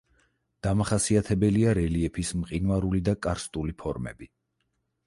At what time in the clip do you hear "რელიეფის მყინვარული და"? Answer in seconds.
1.81-3.17